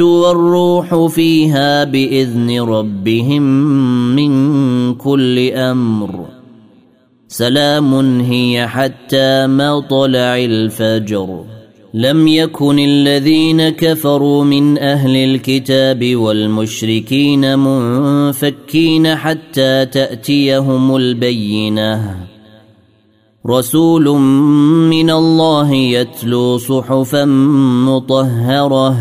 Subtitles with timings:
[0.00, 3.42] والروح فيها بإذن ربهم
[4.16, 6.26] من كل أمر.
[7.28, 11.44] سلام هي حتى مطلع الفجر.
[11.94, 22.16] لم يكن الذين كفروا من أهل الكتاب والمشركين منفكين حتى تأتيهم البينة.
[23.46, 24.04] رسول
[24.88, 27.24] من الله يتلو صحفا
[27.88, 28.96] مطهرة.